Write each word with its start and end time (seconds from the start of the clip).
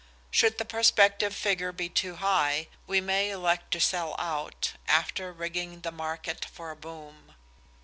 Should 0.31 0.57
the 0.57 0.65
prospective 0.65 1.35
figure 1.35 1.71
be 1.71 1.87
too 1.87 2.15
high, 2.15 2.69
we 2.87 2.99
may 3.01 3.29
elect 3.29 3.69
to 3.73 3.79
sell 3.79 4.15
out, 4.17 4.73
after 4.87 5.31
rigging 5.31 5.81
the 5.81 5.91
market 5.91 6.43
for 6.43 6.71
a 6.71 6.75
boom. 6.75 7.35